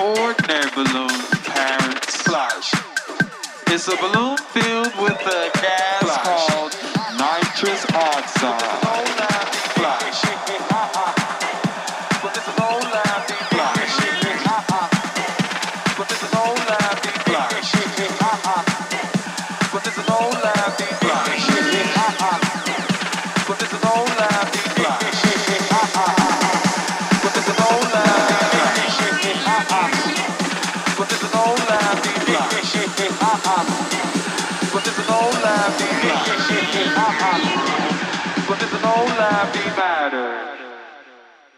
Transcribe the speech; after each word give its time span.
ordinary 0.00 0.70
balloon 0.74 1.10
parents. 1.44 2.20
Splash. 2.20 2.72
It's 3.68 3.88
a 3.88 3.96
balloon 3.96 4.36
filled 4.38 4.94
with 5.02 5.20
a 5.26 5.50
gas 5.60 6.00
Splash. 6.00 6.48
called 6.48 6.72
nitrous 7.18 7.84
oxide. 7.92 9.33